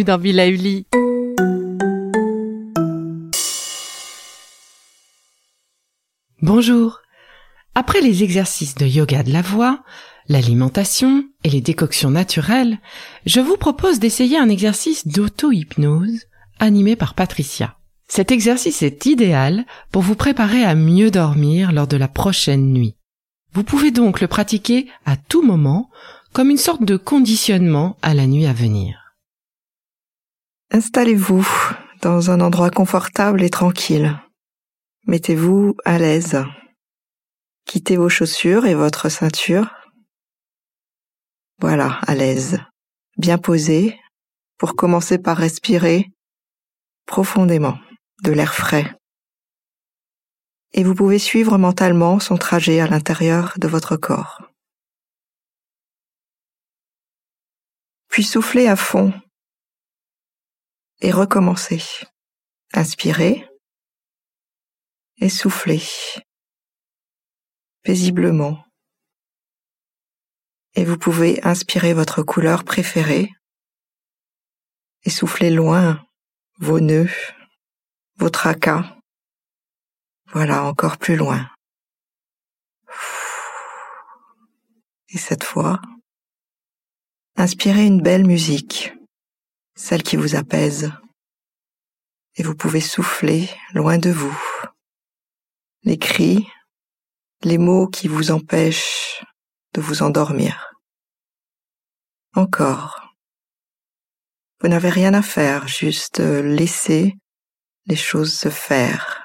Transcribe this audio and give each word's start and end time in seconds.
dans 0.00 0.18
Villa. 0.18 0.44
Bonjour. 6.40 7.00
Après 7.74 8.00
les 8.00 8.22
exercices 8.22 8.74
de 8.74 8.86
yoga 8.86 9.22
de 9.22 9.32
la 9.32 9.42
voix, 9.42 9.82
l'alimentation 10.28 11.24
et 11.44 11.50
les 11.50 11.60
décoctions 11.60 12.10
naturelles, 12.10 12.78
je 13.26 13.40
vous 13.40 13.58
propose 13.58 13.98
d'essayer 13.98 14.38
un 14.38 14.48
exercice 14.48 15.06
d'auto-hypnose 15.06 16.22
animé 16.58 16.96
par 16.96 17.14
Patricia. 17.14 17.76
Cet 18.08 18.32
exercice 18.32 18.82
est 18.82 19.04
idéal 19.06 19.66
pour 19.90 20.02
vous 20.02 20.16
préparer 20.16 20.64
à 20.64 20.74
mieux 20.74 21.10
dormir 21.10 21.70
lors 21.72 21.86
de 21.86 21.96
la 21.98 22.08
prochaine 22.08 22.72
nuit. 22.72 22.96
Vous 23.52 23.62
pouvez 23.62 23.90
donc 23.90 24.22
le 24.22 24.26
pratiquer 24.26 24.88
à 25.04 25.16
tout 25.16 25.42
moment 25.42 25.90
comme 26.32 26.50
une 26.50 26.56
sorte 26.56 26.82
de 26.82 26.96
conditionnement 26.96 27.98
à 28.00 28.14
la 28.14 28.26
nuit 28.26 28.46
à 28.46 28.54
venir. 28.54 29.01
Installez-vous 30.74 31.46
dans 32.00 32.30
un 32.30 32.40
endroit 32.40 32.70
confortable 32.70 33.42
et 33.42 33.50
tranquille. 33.50 34.18
Mettez-vous 35.06 35.76
à 35.84 35.98
l'aise. 35.98 36.42
Quittez 37.66 37.98
vos 37.98 38.08
chaussures 38.08 38.64
et 38.64 38.74
votre 38.74 39.10
ceinture. 39.10 39.70
Voilà, 41.58 42.00
à 42.06 42.14
l'aise. 42.14 42.58
Bien 43.18 43.36
posé 43.36 44.00
pour 44.56 44.74
commencer 44.74 45.18
par 45.18 45.36
respirer 45.36 46.06
profondément 47.04 47.78
de 48.22 48.32
l'air 48.32 48.54
frais. 48.54 48.96
Et 50.72 50.84
vous 50.84 50.94
pouvez 50.94 51.18
suivre 51.18 51.58
mentalement 51.58 52.18
son 52.18 52.38
trajet 52.38 52.80
à 52.80 52.86
l'intérieur 52.86 53.52
de 53.58 53.68
votre 53.68 53.96
corps. 53.96 54.40
Puis 58.08 58.24
soufflez 58.24 58.68
à 58.68 58.76
fond 58.76 59.12
et 61.02 61.10
recommencez. 61.10 61.82
Inspirez 62.72 63.46
et 65.18 65.28
soufflez 65.28 65.82
paisiblement. 67.82 68.64
Et 70.74 70.84
vous 70.84 70.96
pouvez 70.96 71.44
inspirer 71.44 71.92
votre 71.92 72.22
couleur 72.22 72.64
préférée 72.64 73.30
et 75.04 75.10
souffler 75.10 75.50
loin 75.50 76.02
vos 76.58 76.80
nœuds, 76.80 77.10
vos 78.16 78.30
tracas. 78.30 78.96
Voilà, 80.26 80.62
encore 80.62 80.96
plus 80.96 81.16
loin. 81.16 81.50
Et 85.08 85.18
cette 85.18 85.44
fois, 85.44 85.82
inspirez 87.36 87.84
une 87.84 88.00
belle 88.00 88.26
musique, 88.26 88.94
celle 89.74 90.02
qui 90.02 90.16
vous 90.16 90.34
apaise. 90.34 90.92
Et 92.36 92.42
vous 92.42 92.54
pouvez 92.54 92.80
souffler 92.80 93.50
loin 93.74 93.98
de 93.98 94.10
vous. 94.10 94.38
Les 95.82 95.98
cris, 95.98 96.46
les 97.42 97.58
mots 97.58 97.88
qui 97.88 98.08
vous 98.08 98.30
empêchent 98.30 99.24
de 99.74 99.80
vous 99.80 100.02
endormir. 100.02 100.72
Encore. 102.34 103.14
Vous 104.60 104.68
n'avez 104.68 104.90
rien 104.90 105.12
à 105.12 105.22
faire, 105.22 105.66
juste 105.66 106.20
laisser 106.20 107.14
les 107.86 107.96
choses 107.96 108.32
se 108.32 108.48
faire. 108.48 109.22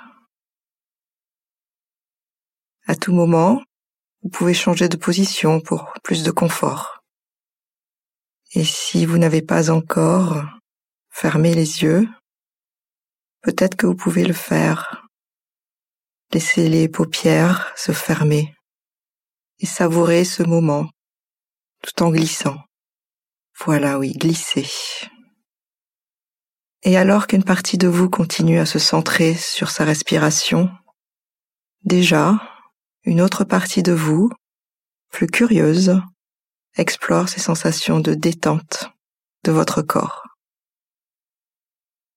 À 2.87 2.95
tout 2.95 3.13
moment, 3.13 3.61
vous 4.23 4.29
pouvez 4.29 4.53
changer 4.53 4.89
de 4.89 4.97
position 4.97 5.61
pour 5.61 5.93
plus 6.03 6.23
de 6.23 6.31
confort. 6.31 6.96
Et 8.53 8.63
si 8.63 9.05
vous 9.05 9.17
n'avez 9.17 9.41
pas 9.41 9.69
encore 9.71 10.43
fermé 11.09 11.53
les 11.53 11.83
yeux, 11.83 12.07
peut-être 13.41 13.75
que 13.75 13.85
vous 13.85 13.95
pouvez 13.95 14.23
le 14.23 14.33
faire. 14.33 15.07
Laissez 16.33 16.69
les 16.69 16.89
paupières 16.89 17.73
se 17.75 17.91
fermer 17.91 18.53
et 19.59 19.65
savourer 19.65 20.23
ce 20.23 20.43
moment 20.43 20.89
tout 21.81 22.03
en 22.03 22.09
glissant. 22.09 22.57
Voilà, 23.59 23.97
oui, 23.97 24.13
glisser. 24.13 24.67
Et 26.83 26.95
alors 26.95 27.27
qu'une 27.27 27.43
partie 27.43 27.77
de 27.77 27.87
vous 27.87 28.09
continue 28.09 28.59
à 28.59 28.65
se 28.65 28.79
centrer 28.79 29.33
sur 29.33 29.69
sa 29.71 29.83
respiration, 29.83 30.69
déjà, 31.83 32.39
une 33.03 33.21
autre 33.21 33.43
partie 33.43 33.83
de 33.83 33.93
vous, 33.93 34.29
plus 35.11 35.27
curieuse, 35.27 35.99
explore 36.77 37.27
ces 37.29 37.39
sensations 37.39 37.99
de 37.99 38.13
détente 38.13 38.89
de 39.43 39.51
votre 39.51 39.81
corps. 39.81 40.23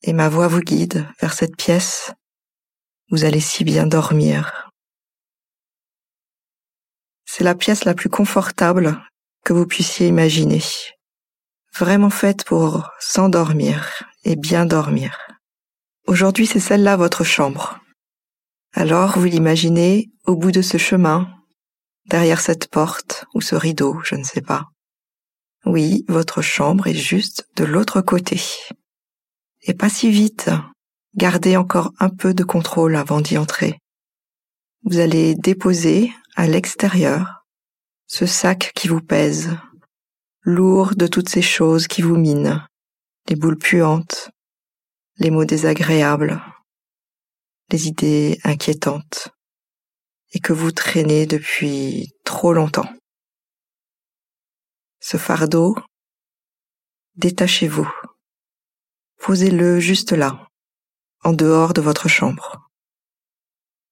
Et 0.02 0.12
ma 0.12 0.28
voix 0.28 0.48
vous 0.48 0.60
guide 0.60 1.06
vers 1.20 1.34
cette 1.34 1.56
pièce. 1.56 2.12
Vous 3.10 3.24
allez 3.24 3.40
si 3.40 3.64
bien 3.64 3.86
dormir. 3.86 4.70
C'est 7.24 7.44
la 7.44 7.54
pièce 7.54 7.84
la 7.84 7.94
plus 7.94 8.08
confortable 8.08 9.00
que 9.44 9.52
vous 9.52 9.66
puissiez 9.66 10.08
imaginer. 10.08 10.62
Vraiment 11.78 12.10
faite 12.10 12.44
pour 12.44 12.90
s'endormir 12.98 14.04
et 14.24 14.36
bien 14.36 14.66
dormir. 14.66 15.16
Aujourd'hui, 16.06 16.46
c'est 16.46 16.60
celle-là 16.60 16.96
votre 16.96 17.24
chambre. 17.24 17.78
Alors, 18.72 19.18
vous 19.18 19.26
l'imaginez 19.26 20.10
au 20.24 20.36
bout 20.36 20.52
de 20.52 20.62
ce 20.62 20.76
chemin, 20.76 21.28
derrière 22.10 22.40
cette 22.40 22.68
porte 22.68 23.24
ou 23.34 23.40
ce 23.40 23.54
rideau, 23.54 23.98
je 24.04 24.16
ne 24.16 24.24
sais 24.24 24.42
pas. 24.42 24.66
Oui, 25.64 26.04
votre 26.08 26.42
chambre 26.42 26.86
est 26.86 26.94
juste 26.94 27.48
de 27.56 27.64
l'autre 27.64 28.00
côté. 28.00 28.40
Et 29.62 29.74
pas 29.74 29.88
si 29.88 30.10
vite. 30.10 30.50
Gardez 31.14 31.56
encore 31.56 31.92
un 31.98 32.10
peu 32.10 32.34
de 32.34 32.44
contrôle 32.44 32.96
avant 32.96 33.20
d'y 33.20 33.38
entrer. 33.38 33.78
Vous 34.84 34.98
allez 34.98 35.34
déposer 35.34 36.12
à 36.36 36.46
l'extérieur 36.46 37.44
ce 38.06 38.26
sac 38.26 38.72
qui 38.74 38.88
vous 38.88 39.00
pèse, 39.00 39.50
lourd 40.42 40.94
de 40.96 41.06
toutes 41.06 41.28
ces 41.28 41.42
choses 41.42 41.86
qui 41.86 42.02
vous 42.02 42.16
minent, 42.16 42.66
les 43.28 43.36
boules 43.36 43.58
puantes, 43.58 44.30
les 45.18 45.30
mots 45.30 45.44
désagréables, 45.44 46.42
les 47.70 47.86
idées 47.86 48.40
inquiétantes, 48.42 49.28
et 50.32 50.40
que 50.40 50.52
vous 50.52 50.72
traînez 50.72 51.26
depuis 51.26 52.12
trop 52.24 52.52
longtemps. 52.52 52.90
Ce 55.00 55.16
fardeau, 55.16 55.76
détachez-vous. 57.16 57.90
Posez-le 59.18 59.80
juste 59.80 60.12
là, 60.12 60.48
en 61.22 61.32
dehors 61.32 61.74
de 61.74 61.80
votre 61.80 62.08
chambre, 62.08 62.68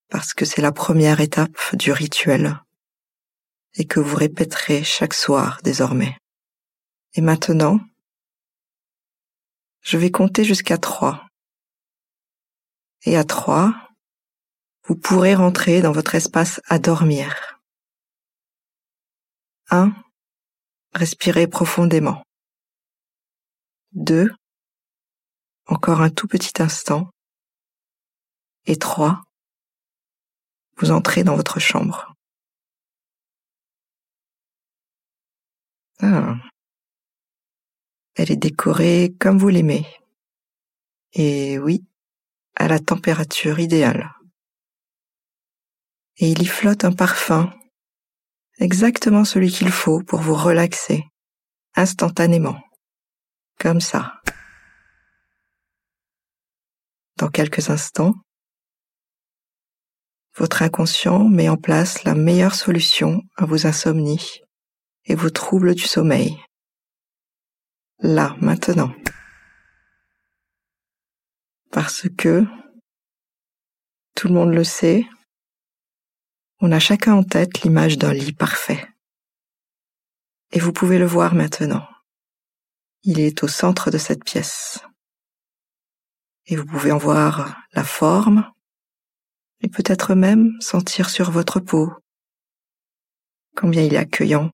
parce 0.09 0.32
que 0.32 0.44
c'est 0.44 0.62
la 0.62 0.72
première 0.72 1.21
étape 1.21 1.59
du 1.75 1.93
rituel 1.93 2.60
et 3.75 3.87
que 3.87 4.00
vous 4.00 4.16
répéterez 4.16 4.82
chaque 4.84 5.15
soir 5.15 5.60
désormais. 5.62 6.16
Et 7.15 7.21
maintenant, 7.21 7.81
je 9.81 9.97
vais 9.97 10.10
compter 10.10 10.44
jusqu'à 10.44 10.78
trois. 10.78 11.27
Et 13.04 13.16
à 13.16 13.25
trois, 13.25 13.88
vous 14.88 14.97
pourrez 14.97 15.34
rentrer 15.34 15.82
dans 15.82 15.93
votre 15.93 16.15
espace 16.15 16.62
à 16.66 16.78
dormir. 16.78 17.60
Un, 19.71 19.93
respirez 20.95 21.47
profondément. 21.47 22.22
Deux, 23.92 24.30
encore 25.66 26.01
un 26.01 26.09
tout 26.09 26.27
petit 26.27 26.63
instant. 26.63 27.10
Et 28.65 28.77
trois, 28.77 29.24
vous 30.78 30.91
entrez 30.91 31.22
dans 31.22 31.36
votre 31.36 31.60
chambre. 31.60 32.15
Ah. 36.01 36.36
Elle 38.15 38.33
est 38.33 38.36
décorée 38.36 39.15
comme 39.21 39.36
vous 39.36 39.48
l'aimez. 39.48 39.86
Et 41.13 41.59
oui, 41.59 41.84
à 42.57 42.68
la 42.68 42.78
température 42.78 43.59
idéale. 43.60 44.17
Et 46.18 46.30
il 46.30 46.42
y 46.42 46.47
flotte 46.47 46.84
un 46.84 46.92
parfum, 46.92 47.53
exactement 48.59 49.24
celui 49.24 49.50
qu'il 49.50 49.70
faut 49.70 50.03
pour 50.03 50.20
vous 50.20 50.34
relaxer, 50.34 51.04
instantanément, 51.74 52.60
comme 53.59 53.80
ça. 53.80 54.20
Dans 57.16 57.28
quelques 57.28 57.70
instants, 57.70 58.15
votre 60.36 60.62
inconscient 60.62 61.28
met 61.28 61.48
en 61.48 61.56
place 61.56 62.04
la 62.04 62.15
meilleure 62.15 62.54
solution 62.54 63.22
à 63.36 63.44
vos 63.44 63.66
insomnies 63.66 64.41
et 65.04 65.15
vos 65.15 65.30
troubles 65.30 65.74
du 65.74 65.84
sommeil 65.84 66.36
là, 68.00 68.36
maintenant. 68.41 68.92
Parce 71.70 72.09
que, 72.16 72.44
tout 74.15 74.28
le 74.28 74.34
monde 74.34 74.54
le 74.54 74.65
sait, 74.65 75.06
on 76.60 76.72
a 76.72 76.78
chacun 76.78 77.15
en 77.15 77.22
tête 77.22 77.63
l'image 77.63 77.99
d'un 77.99 78.13
lit 78.13 78.33
parfait. 78.33 78.87
Et 80.51 80.59
vous 80.59 80.72
pouvez 80.72 80.99
le 80.99 81.07
voir 81.07 81.34
maintenant. 81.34 81.87
Il 83.03 83.21
est 83.21 83.45
au 83.45 83.49
centre 83.49 83.91
de 83.91 83.99
cette 83.99 84.25
pièce. 84.25 84.81
Et 86.47 86.57
vous 86.57 86.65
pouvez 86.65 86.91
en 86.91 86.99
voir 86.99 87.57
la 87.72 87.84
forme 87.84 88.51
et 89.60 89.69
peut-être 89.69 90.15
même 90.15 90.53
sentir 90.60 91.10
sur 91.10 91.31
votre 91.31 91.60
peau 91.60 91.93
combien 93.57 93.83
il 93.83 93.95
est 93.95 93.99
accueillant. 93.99 94.51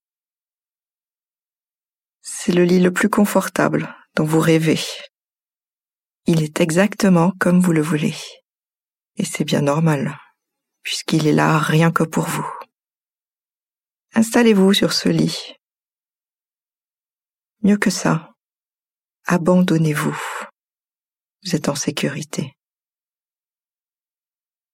C'est 2.23 2.53
le 2.53 2.65
lit 2.65 2.81
le 2.81 2.93
plus 2.93 3.11
confortable 3.11 3.95
dont 4.17 4.25
vous 4.25 4.41
rêvez. 4.41 4.81
Il 6.27 6.43
est 6.43 6.61
exactement 6.61 7.33
comme 7.39 7.61
vous 7.61 7.73
le 7.73 7.83
voulez. 7.83 8.15
Et 9.17 9.25
c'est 9.25 9.45
bien 9.45 9.61
normal, 9.61 10.19
puisqu'il 10.85 11.27
est 11.27 11.33
là 11.33 11.59
rien 11.59 11.91
que 11.91 12.05
pour 12.05 12.27
vous. 12.27 12.47
Installez-vous 14.15 14.73
sur 14.75 14.93
ce 14.93 15.09
lit. 15.09 15.57
Mieux 17.63 17.79
que 17.79 17.91
ça, 17.91 18.33
abandonnez-vous. 19.25 20.17
Vous 21.43 21.57
êtes 21.57 21.69
en 21.69 21.75
sécurité. 21.75 22.55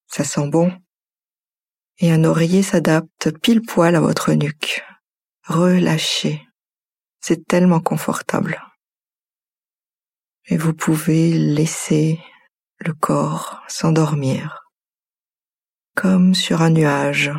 Ça 0.08 0.24
sent 0.24 0.48
bon. 0.48 0.72
Et 1.98 2.12
un 2.12 2.24
oreiller 2.24 2.62
s'adapte 2.62 3.30
pile 3.38 3.62
poil 3.62 3.94
à 3.94 4.00
votre 4.00 4.32
nuque. 4.32 4.82
Relâchez. 5.46 6.46
C'est 7.20 7.46
tellement 7.46 7.80
confortable. 7.80 8.60
Et 10.46 10.56
vous 10.56 10.74
pouvez 10.74 11.32
laisser 11.32 12.18
le 12.78 12.94
corps 12.94 13.62
s'endormir, 13.68 14.59
comme 16.00 16.34
sur 16.34 16.62
un 16.62 16.70
nuage 16.70 17.30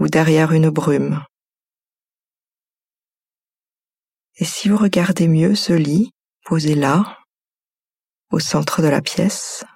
ou 0.00 0.08
derrière 0.08 0.52
une 0.52 0.70
brume. 0.70 1.22
Et 4.36 4.46
si 4.46 4.70
vous 4.70 4.78
regardez 4.78 5.28
mieux 5.28 5.54
ce 5.54 5.74
lit, 5.74 6.12
posé 6.42 6.74
là, 6.74 7.18
au 8.30 8.38
centre 8.38 8.80
de 8.80 8.88
la 8.88 9.02
pièce, 9.02 9.66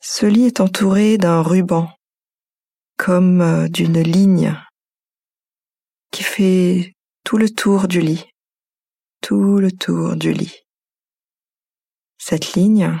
ce 0.00 0.26
lit 0.26 0.44
est 0.44 0.60
entouré 0.60 1.18
d'un 1.18 1.42
ruban, 1.42 1.92
comme 2.98 3.40
euh, 3.40 3.68
d'une 3.68 4.00
ligne 4.00 4.56
qui 6.12 6.22
fait 6.22 6.92
tout 7.24 7.36
le 7.36 7.50
tour 7.50 7.88
du 7.88 8.00
lit, 8.00 8.30
tout 9.20 9.58
le 9.58 9.72
tour 9.72 10.14
du 10.14 10.32
lit. 10.32 10.60
Cette 12.18 12.52
ligne, 12.52 12.96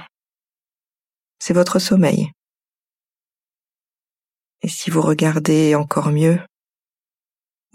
c'est 1.38 1.54
votre 1.54 1.78
sommeil. 1.78 2.32
Et 4.62 4.68
si 4.68 4.90
vous 4.90 5.00
regardez 5.02 5.74
encore 5.74 6.10
mieux, 6.10 6.40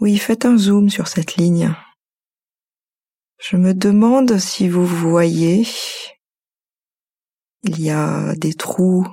oui, 0.00 0.16
faites 0.16 0.44
un 0.44 0.56
zoom 0.56 0.88
sur 0.88 1.08
cette 1.08 1.36
ligne. 1.36 1.74
Je 3.38 3.56
me 3.56 3.74
demande 3.74 4.38
si 4.38 4.68
vous 4.68 4.86
voyez, 4.86 5.66
il 7.62 7.80
y 7.80 7.90
a 7.90 8.34
des 8.36 8.54
trous, 8.54 9.06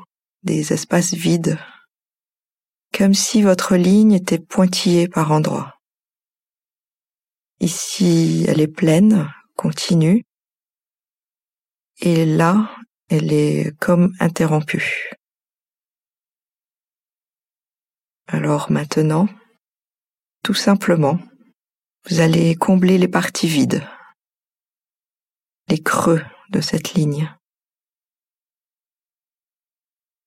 des 0.44 0.74
espaces 0.74 1.13
vides, 1.13 1.60
comme 2.94 3.13
si 3.13 3.42
votre 3.42 3.75
ligne 3.75 4.13
était 4.13 4.39
pointillée 4.39 5.07
par 5.07 5.31
endroits. 5.31 5.74
Ici, 7.60 8.45
elle 8.48 8.62
est 8.62 8.68
pleine, 8.68 9.31
continue, 9.56 10.24
et 12.00 12.25
là, 12.25 12.69
elle 13.10 13.31
est 13.31 13.77
comme 13.80 14.13
interrompue. 14.19 15.10
Alors 18.27 18.72
maintenant, 18.72 19.27
tout 20.42 20.56
simplement, 20.56 21.19
vous 22.10 22.19
allez 22.19 22.56
combler 22.56 22.98
les 22.98 23.07
parties 23.07 23.48
vides, 23.48 23.88
les 25.69 25.77
creux 25.77 26.24
de 26.50 26.60
cette 26.60 26.94
ligne. 26.94 27.31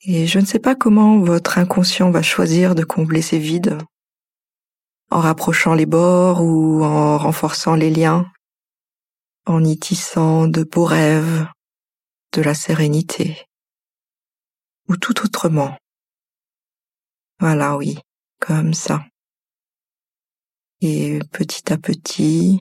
Et 0.03 0.29
je 0.29 0.39
ne 0.39 0.47
sais 0.47 0.61
pas 0.61 0.77
comment 0.77 1.19
votre 1.19 1.59
inconscient 1.59 2.13
va 2.13 2.23
choisir 2.23 2.77
de 2.77 2.85
combler 2.85 3.21
ces 3.21 3.39
vides, 3.39 3.79
en 5.11 5.19
rapprochant 5.19 5.75
les 5.75 5.87
bords 5.87 6.41
ou 6.43 6.85
en 6.85 7.19
renforçant 7.19 7.75
les 7.75 7.91
liens, 7.91 8.31
en 9.45 9.65
y 9.65 9.77
tissant 9.77 10.47
de 10.47 10.63
beaux 10.63 10.85
rêves, 10.85 11.49
de 12.33 12.43
la 12.43 12.55
sérénité, 12.55 13.45
ou 14.89 14.97
tout 14.97 15.25
autrement. 15.25 15.77
Voilà, 17.41 17.77
oui, 17.77 17.99
comme 18.41 18.75
ça. 18.75 19.05
Et 20.81 21.21
petit 21.33 21.73
à 21.73 21.79
petit, 21.79 22.59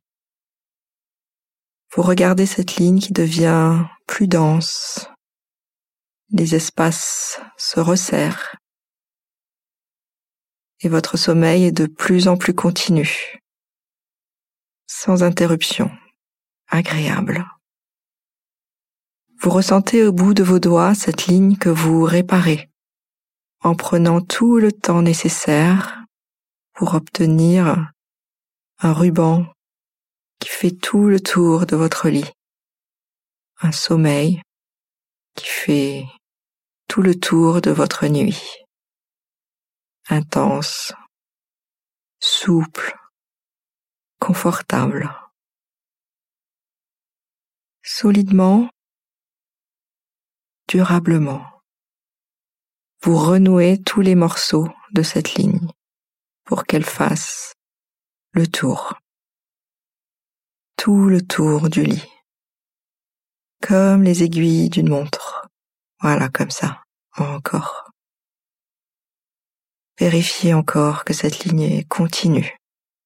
vous 1.95 2.03
regardez 2.03 2.45
cette 2.45 2.75
ligne 2.75 3.00
qui 3.00 3.12
devient 3.12 3.85
plus 4.06 4.27
dense. 4.27 5.07
Les 6.29 6.53
espaces 6.53 7.39
se 7.57 7.79
resserrent. 7.79 8.56
Et 10.81 10.89
votre 10.89 11.18
sommeil 11.18 11.65
est 11.65 11.71
de 11.71 11.88
plus 11.88 12.27
en 12.27 12.38
plus 12.38 12.53
continu. 12.53 13.39
Sans 14.85 15.24
interruption. 15.24 15.89
Agréable. 16.68 17.45
Vous 19.39 19.50
ressentez 19.50 20.03
au 20.03 20.12
bout 20.12 20.33
de 20.33 20.44
vos 20.44 20.59
doigts 20.59 20.94
cette 20.94 21.25
ligne 21.25 21.57
que 21.57 21.69
vous 21.69 22.03
réparez 22.03 22.69
en 23.62 23.75
prenant 23.75 24.21
tout 24.21 24.57
le 24.57 24.71
temps 24.71 25.01
nécessaire 25.01 26.04
pour 26.74 26.94
obtenir 26.94 27.92
un 28.80 28.94
ruban 28.94 29.45
qui 30.39 30.50
fait 30.50 30.71
tout 30.71 31.07
le 31.07 31.19
tour 31.19 31.65
de 31.65 31.75
votre 31.75 32.09
lit. 32.09 32.31
Un 33.62 33.71
sommeil 33.71 34.42
qui 35.36 35.48
fait 35.48 36.06
tout 36.88 37.01
le 37.01 37.19
tour 37.19 37.62
de 37.62 37.71
votre 37.71 38.07
nuit. 38.07 38.42
Intense, 40.10 40.94
souple, 42.19 42.95
confortable. 44.19 45.12
Solidement 47.84 48.70
durablement. 50.67 51.56
Vous 53.01 53.18
renouez 53.18 53.82
tous 53.84 54.01
les 54.01 54.16
morceaux 54.16 54.68
de 54.92 55.04
cette 55.04 55.36
ligne 55.36 55.68
pour 56.44 56.66
qu'elle 56.66 56.86
fasse 56.86 57.54
le 58.32 58.48
tour. 58.48 58.96
Tout 60.75 61.06
le 61.06 61.22
tour 61.22 61.70
du 61.70 61.84
lit. 61.84 62.10
Comme 63.62 64.04
les 64.04 64.24
aiguilles 64.24 64.70
d'une 64.70 64.89
montre. 64.89 65.48
Voilà, 66.01 66.30
comme 66.30 66.51
ça. 66.51 66.84
Encore. 67.18 67.92
Vérifiez 70.00 70.54
encore 70.54 71.06
que 71.06 71.13
cette 71.13 71.39
ligne 71.39 71.62
est 71.62 71.88
continue, 71.88 72.58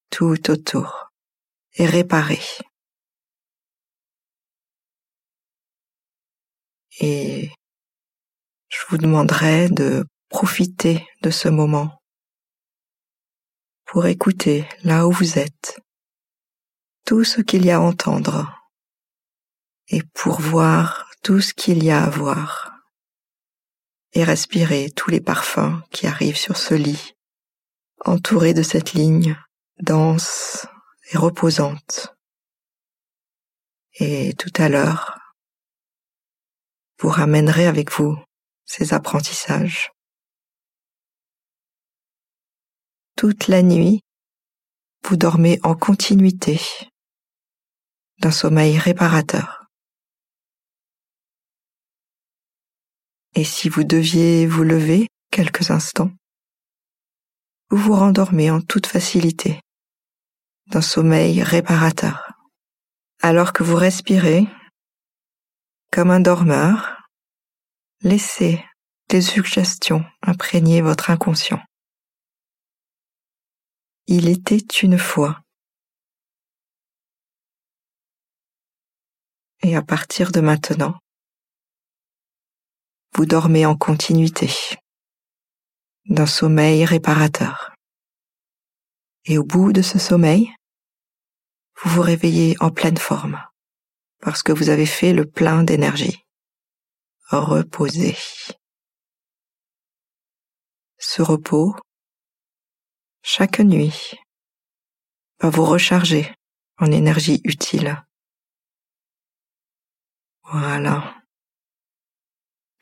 tout 0.10 0.52
autour, 0.52 1.10
et 1.76 1.86
réparée. 1.86 2.42
et 7.02 7.50
vous 8.92 8.98
demanderai 8.98 9.70
de 9.70 10.06
profiter 10.28 11.08
de 11.22 11.30
ce 11.30 11.48
moment 11.48 12.02
pour 13.86 14.06
écouter 14.06 14.68
là 14.84 15.08
où 15.08 15.12
vous 15.14 15.40
êtes 15.40 15.80
tout 17.06 17.24
ce 17.24 17.40
qu'il 17.40 17.66
y 17.66 17.72
a 17.72 17.78
à 17.78 17.80
entendre 17.80 18.54
et 19.88 20.04
pour 20.14 20.42
voir 20.42 21.10
tout 21.24 21.40
ce 21.40 21.54
qu'il 21.54 21.86
y 21.86 21.90
a 21.90 22.04
à 22.04 22.10
voir 22.10 22.74
et 24.12 24.26
respirer 24.26 24.92
tous 24.94 25.10
les 25.10 25.22
parfums 25.22 25.82
qui 25.92 26.06
arrivent 26.06 26.36
sur 26.38 26.58
ce 26.58 26.74
lit 26.74 27.14
entouré 28.04 28.54
de 28.54 28.62
cette 28.62 28.92
ligne 28.92 29.38
dense 29.80 30.68
et 31.14 31.18
reposante. 31.18 32.14
Et 33.94 34.34
tout 34.34 34.52
à 34.58 34.68
l'heure, 34.68 35.18
vous 37.00 37.10
ramènerez 37.10 37.68
avec 37.68 37.90
vous 37.90 38.22
ces 38.72 38.94
apprentissages. 38.94 39.92
Toute 43.18 43.50
la 43.50 43.64
nuit, 43.64 44.00
vous 45.04 45.18
dormez 45.18 45.60
en 45.64 45.76
continuité 45.76 46.62
d'un 48.20 48.32
sommeil 48.32 48.80
réparateur. 48.80 49.66
Et 53.36 53.44
si 53.44 53.68
vous 53.68 53.84
deviez 53.84 54.48
vous 54.48 54.64
lever 54.64 55.10
quelques 55.32 55.70
instants, 55.70 56.12
vous 57.72 57.78
vous 57.78 57.96
rendormez 57.96 58.52
en 58.52 58.62
toute 58.62 58.88
facilité 58.88 59.60
d'un 60.68 60.82
sommeil 60.82 61.44
réparateur. 61.44 62.32
Alors 63.22 63.52
que 63.52 63.64
vous 63.64 63.76
respirez 63.76 64.48
comme 65.92 66.10
un 66.10 66.22
dormeur, 66.22 67.01
laissez 68.02 68.64
des 69.10 69.22
suggestions 69.22 70.04
imprégner 70.22 70.82
votre 70.82 71.10
inconscient. 71.10 71.62
Il 74.08 74.28
était 74.28 74.66
une 74.82 74.98
fois. 74.98 75.42
Et 79.64 79.76
à 79.76 79.84
partir 79.84 80.32
de 80.32 80.42
maintenant, 80.42 80.98
vous 83.14 83.26
dormez 83.26 83.66
en 83.66 83.76
continuité 83.76 84.50
d'un 86.06 86.26
sommeil 86.26 86.84
réparateur. 86.86 87.76
Et 89.26 89.38
au 89.38 89.44
bout 89.44 89.72
de 89.72 89.84
ce 89.84 90.00
sommeil, 90.00 90.52
vous 91.80 91.92
vous 91.92 92.02
réveillez 92.02 92.56
en 92.60 92.72
pleine 92.72 92.98
forme 92.98 93.40
parce 94.20 94.42
que 94.42 94.52
vous 94.52 94.70
avez 94.70 94.86
fait 94.86 95.14
le 95.14 95.26
plein 95.26 95.64
d'énergie. 95.64 96.24
Reposez. 97.34 98.18
Ce 100.98 101.22
repos, 101.22 101.74
chaque 103.24 103.60
nuit, 103.60 104.20
va 105.40 105.50
vous 105.50 105.64
recharger 105.64 106.36
en 106.78 106.92
énergie 106.92 107.40
utile. 107.46 108.04
Voilà. 110.44 111.24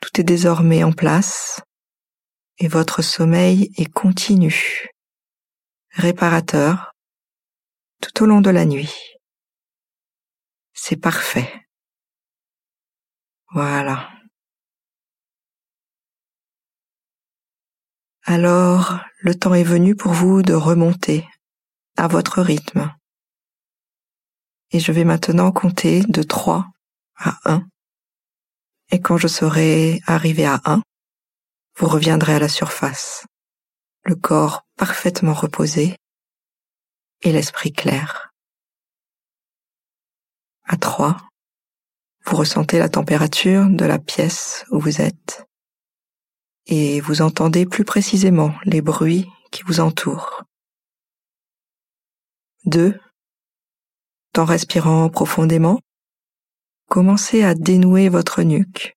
Tout 0.00 0.20
est 0.20 0.24
désormais 0.24 0.82
en 0.82 0.92
place 0.92 1.60
et 2.58 2.66
votre 2.66 3.02
sommeil 3.02 3.70
est 3.76 3.92
continu, 3.92 4.88
réparateur, 5.90 6.92
tout 8.02 8.24
au 8.24 8.26
long 8.26 8.40
de 8.40 8.50
la 8.50 8.64
nuit. 8.64 9.14
C'est 10.72 10.96
parfait. 10.96 11.68
Voilà. 13.52 14.10
Alors, 18.32 19.00
le 19.18 19.34
temps 19.34 19.54
est 19.54 19.64
venu 19.64 19.96
pour 19.96 20.12
vous 20.12 20.42
de 20.42 20.54
remonter 20.54 21.28
à 21.96 22.06
votre 22.06 22.40
rythme. 22.40 22.94
Et 24.70 24.78
je 24.78 24.92
vais 24.92 25.02
maintenant 25.02 25.50
compter 25.50 26.02
de 26.02 26.22
3 26.22 26.68
à 27.16 27.40
1. 27.44 27.66
Et 28.92 29.00
quand 29.00 29.16
je 29.16 29.26
serai 29.26 30.00
arrivé 30.06 30.46
à 30.46 30.60
1, 30.64 30.80
vous 31.76 31.88
reviendrez 31.88 32.32
à 32.36 32.38
la 32.38 32.48
surface, 32.48 33.26
le 34.04 34.14
corps 34.14 34.62
parfaitement 34.76 35.34
reposé 35.34 35.96
et 37.22 37.32
l'esprit 37.32 37.72
clair. 37.72 38.30
À 40.68 40.76
3, 40.76 41.16
vous 42.26 42.36
ressentez 42.36 42.78
la 42.78 42.88
température 42.88 43.66
de 43.68 43.84
la 43.84 43.98
pièce 43.98 44.64
où 44.70 44.78
vous 44.78 45.00
êtes 45.00 45.49
et 46.70 47.00
vous 47.00 47.20
entendez 47.20 47.66
plus 47.66 47.84
précisément 47.84 48.54
les 48.64 48.80
bruits 48.80 49.28
qui 49.50 49.64
vous 49.64 49.80
entourent. 49.80 50.44
2. 52.64 52.98
En 54.38 54.44
respirant 54.44 55.10
profondément, 55.10 55.80
commencez 56.88 57.42
à 57.42 57.54
dénouer 57.54 58.08
votre 58.08 58.42
nuque 58.42 58.96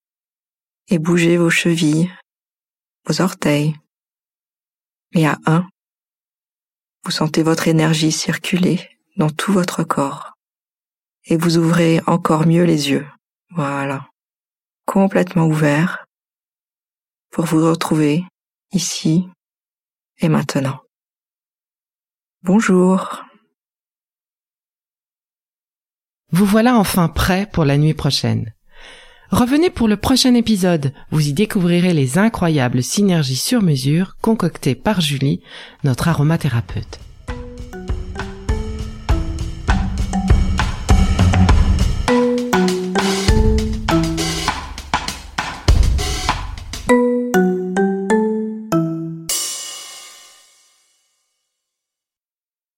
et 0.88 0.98
bouger 0.98 1.36
vos 1.36 1.50
chevilles, 1.50 2.10
vos 3.06 3.20
orteils. 3.20 3.74
Et 5.12 5.26
à 5.26 5.38
1, 5.46 5.66
vous 7.04 7.10
sentez 7.10 7.42
votre 7.42 7.66
énergie 7.66 8.12
circuler 8.12 8.88
dans 9.16 9.30
tout 9.30 9.52
votre 9.52 9.82
corps 9.82 10.34
et 11.24 11.36
vous 11.36 11.58
ouvrez 11.58 12.00
encore 12.06 12.46
mieux 12.46 12.64
les 12.64 12.90
yeux. 12.90 13.06
Voilà. 13.50 14.08
Complètement 14.86 15.46
ouverts 15.46 16.03
pour 17.34 17.46
vous 17.46 17.68
retrouver 17.68 18.22
ici 18.72 19.26
et 20.20 20.28
maintenant. 20.28 20.78
Bonjour. 22.44 23.24
Vous 26.30 26.46
voilà 26.46 26.76
enfin 26.76 27.08
prêt 27.08 27.48
pour 27.52 27.64
la 27.64 27.76
nuit 27.76 27.92
prochaine. 27.92 28.54
Revenez 29.30 29.70
pour 29.70 29.88
le 29.88 29.96
prochain 29.96 30.34
épisode, 30.34 30.94
vous 31.10 31.26
y 31.28 31.32
découvrirez 31.32 31.92
les 31.92 32.18
incroyables 32.18 32.84
synergies 32.84 33.34
sur 33.34 33.62
mesure 33.62 34.16
concoctées 34.22 34.76
par 34.76 35.00
Julie, 35.00 35.42
notre 35.82 36.06
aromathérapeute. 36.06 37.00